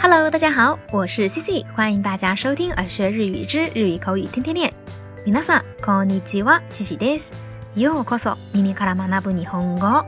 [0.00, 4.72] Hello，大家好，我是 CC，欢迎大家收听耳学日语之日语口语天天练。
[5.24, 7.32] 皆さんこんにちは、CC です。
[7.74, 10.04] ようこそ耳から学ぶ日本語。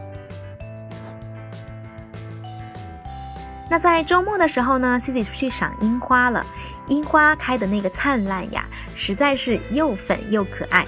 [3.70, 6.44] 那在周末的时候呢，CC 出去赏樱花了，
[6.86, 8.64] 樱花开的那个灿烂呀，
[8.94, 10.86] 实在是又粉又可爱。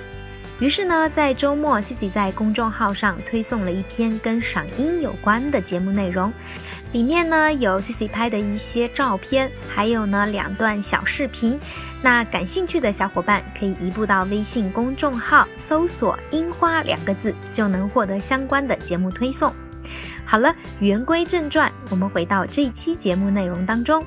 [0.60, 6.32] 于是呢，在周末，Cici 在公众号上推送了一篇跟赏樱有关的节目内容，
[6.94, 11.60] 里面呢有 Cici 拍的一些照片，还有呢两段小视频。
[12.02, 19.54] 那感兴趣的小伙伴可以移步到微信公众号搜索“樱花”两个字，就能获得相关的节目推送。
[20.26, 24.06] 好了，言归正传，我们回到这期节目内容当中。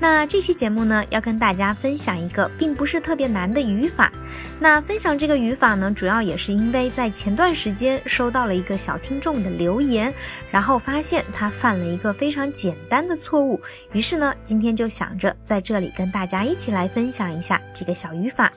[0.00, 4.12] 那这期节目呢，要跟大家分享一个并不是特别难的语法。
[4.60, 10.14] 那分享这个语法呢，主要也是因为在前段时间收到了一个小听众的留言，
[10.52, 13.60] 然后发现他犯了一个非常简单的错误，
[13.92, 18.52] 于是呢，今天就想着在这里跟大家一起来分享一下这个小语法。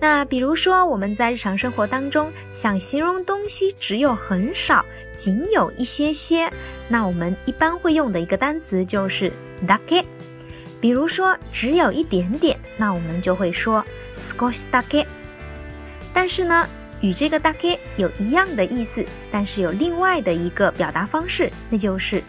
[0.00, 6.50] 那比如说我们在日常生活当中想形容东西只有很少，仅有一些些，
[6.88, 9.30] 那我们一般会用的一个单词就是
[9.66, 10.04] dake。
[10.80, 13.84] 比如说，只有一点点，那我们就会说
[14.18, 15.06] “skoshi dake”。
[16.12, 16.68] 但是呢，
[17.00, 22.20] 与这个 “dake” 有一样的意思，但是有另外的一个表达方式，那就是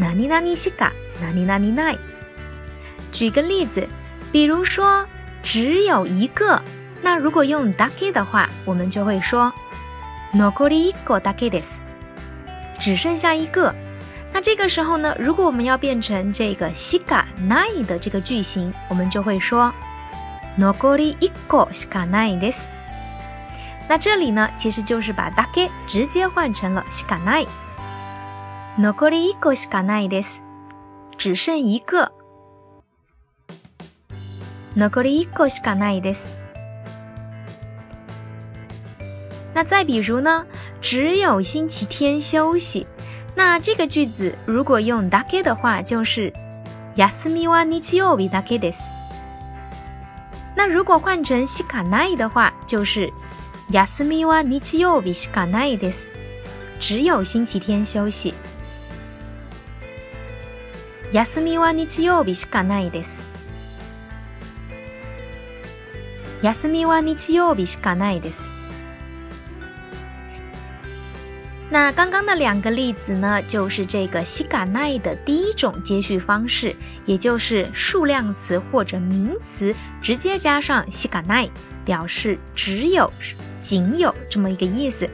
[0.00, 1.96] “nani nani shika”，“nani nani nai”。
[3.12, 3.86] 举个例子，
[4.32, 5.06] 比如说
[5.42, 6.62] 只有一个，
[7.02, 9.52] 那如果用 “dake” 的话，我们就会说
[10.32, 11.64] “nokori ikodake des，
[12.78, 13.74] 只剩下一个。
[14.32, 19.72] 那这个时候呢，如果我们要变成这个西嘎奈的这个句型，我们就会说
[20.56, 22.60] 残り一個しかないです。
[23.88, 27.48] 那这里呢，其实就是把だけ直接换成了しかない。
[28.78, 30.40] 残り一個しかないです。
[31.18, 32.12] 只剩一个。
[34.76, 36.32] 残り一個しかないです。
[39.52, 40.46] 那再比如呢，
[40.80, 42.86] 只有星期天休息。
[43.34, 46.32] 那这个句子如果用 dake 的话，就是
[46.96, 48.82] 休みは日曜日だけです。
[50.56, 53.10] 那如果换成しかない的话，就是
[53.70, 56.06] 休みは日曜日しかないです。
[56.80, 58.34] 只有星期天休息。
[61.12, 63.18] 休みは日曜日しかないです。
[66.42, 68.59] 休みは日曜日しかないです。
[71.82, 76.76] 那刚刚的两个例子呢，就是这个西卡奈的第一种接续方式，
[77.06, 81.48] 也就是数量词或者名词直接加上西卡奈，
[81.82, 83.10] 表示只有、
[83.62, 85.08] 仅有这么一个意思。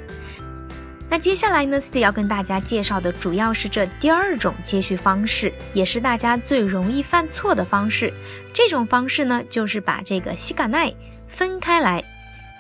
[1.09, 8.13] 那接下来呢，C 要跟大家介绍的主要是这第二种接续方式，也是大家最容易犯错的方式。
[8.53, 10.93] 这种方式呢，就是把这个西卡奈
[11.29, 12.03] 分开来，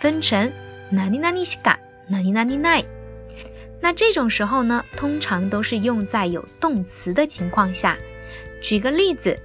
[0.00, 0.48] 分成
[0.90, 2.84] 哪里哪里西嘎，哪里哪里奈。
[3.79, 7.97] 那这种时候呢，通常都是用在有动词的情况下。
[8.61, 9.37] 举个例子，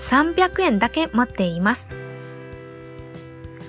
[0.00, 1.82] 三百元だけ持っています。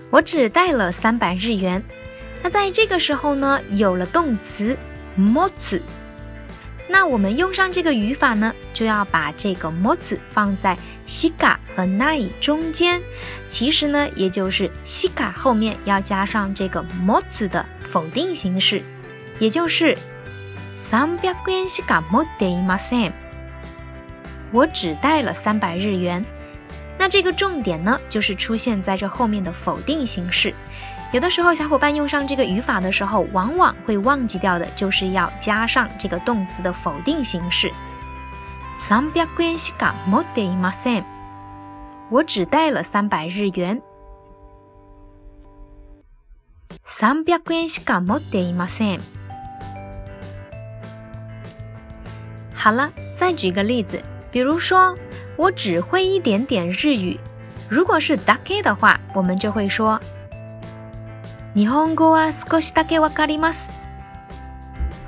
[0.09, 1.83] 我只带了三百日元。
[2.41, 4.77] 那在这个时候呢，有了动词
[5.17, 5.81] 持つ。
[6.87, 13.01] 那我们用上这个语法呢，就要把这个持つ放在西嘎和奈中间。
[13.49, 18.81] 其实呢，也就是西嘎后面要加上这个持つ的否定形式。
[19.39, 19.97] 也就是
[20.81, 23.13] 三百元しか持っていません。
[24.51, 26.23] 我只带了三百日元。
[26.97, 30.53] 那这个重点呢，就是出现在这后面的否定形式。
[31.11, 37.71] 有的时候，小伙伴用上这个语法的时候，往往会忘记掉的，就是要加上这个动词的否定形式。
[38.87, 41.03] 三百元しか持っていません。
[42.09, 43.81] 我只带了三百日元。
[46.85, 48.99] 三百元しか持っていません。
[52.59, 54.01] 好了，再举个例子，
[54.31, 54.97] 比如说
[55.35, 57.19] 我只会一点点日语。
[57.69, 59.99] 如果是 dake 的话，我们就会说
[61.53, 63.65] 日本語は少しだけわかります。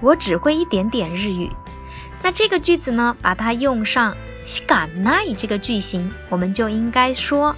[0.01, 1.49] 我只会一点点日语。
[2.23, 7.55] 那这个句子呢，把它用上しかない这个句型，我们就应该说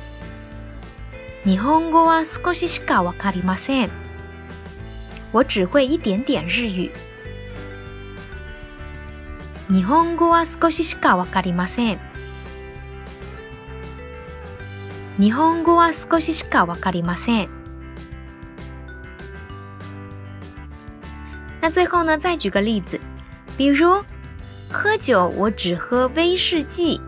[1.44, 3.90] 日本語は少ししかわかりません。
[5.31, 6.92] 我只会一点点日语。
[9.75, 11.99] 日本語は少ししかわかりません。
[15.19, 17.49] 日本語は少ししかわかりません。
[21.61, 23.00] 那最后呢，再举个例子，
[23.56, 24.05] 比如
[24.71, 27.00] 喝酒我只喝威士忌，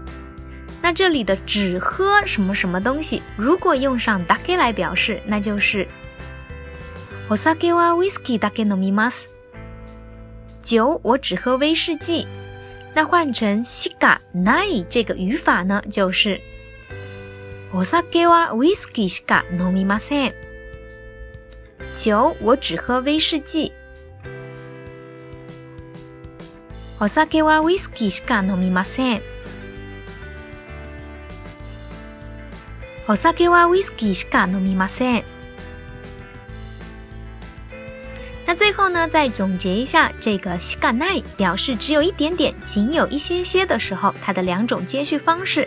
[0.82, 5.86] 那这里的只喝什么什么东西，如果用上 d a k 来表示，那就是
[7.28, 9.28] お酒はウイスキーだけ飲みます。
[10.64, 12.26] 酒我只喝威士忌。
[12.96, 16.40] 那换成しかない这个语法呢，就是
[17.70, 20.34] お酒はウイスキーしか飲みません。
[21.94, 23.74] 酒我只喝威士忌。
[26.98, 29.22] お酒はウイスキーしか飲みません。
[33.06, 35.24] お酒はウイスキーしか飲みません。
[38.48, 45.66] 那最后呢，再总结一下这个西嘎奈表示只有一点点，仅有一些些的时候，它的两种接续方式。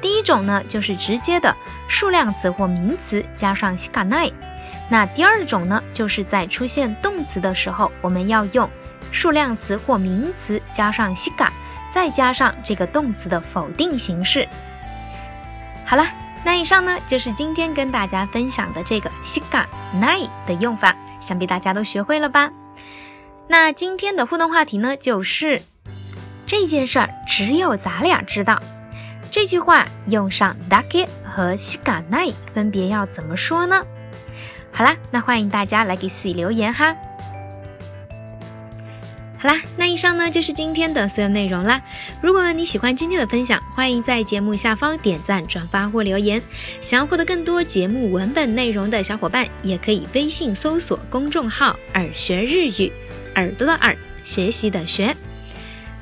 [0.00, 1.52] 第一种呢，就是直接的
[1.88, 4.30] 数量词或名词加上西嘎奈；
[4.88, 8.70] 那第二种呢，就是在出现动词的时候，我们要用
[9.10, 11.52] 数量词或名词加上西嘎，
[11.92, 14.48] 再加上这个动词的否定形式。
[15.84, 16.06] 好了，
[16.44, 19.68] 那以上呢就是今天跟大家分享的这个西嘎
[20.00, 20.94] 奈的用法。
[21.20, 22.50] 想必大家都学会了吧？
[23.46, 25.60] 那今天的互动话题呢，就是
[26.46, 28.60] 这件事儿只有咱俩知道。
[29.30, 33.84] 这句话用上 dake 和 shikanai 分别要怎么说呢？
[34.72, 36.94] 好啦，那欢迎大家来给自己留言哈。
[39.39, 41.81] 好啦，那以上呢就是今天的所有内容啦。
[42.21, 46.41] 如果你喜欢今天的分享，欢迎在节目下方点赞、转发或留言。
[46.81, 52.91] 想要获得更多节目文本内容的小伙伴，也可以微信搜索公众号“耳学日语”，
[53.35, 55.13] 耳朵的耳，学习的学。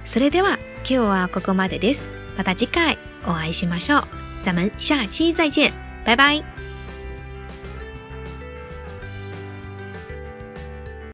[0.06, 2.08] それでは今日はここまでです。
[2.38, 4.04] また次回お会いしましょう。
[4.46, 5.72] 咱们下期再见，
[6.06, 6.44] 拜拜。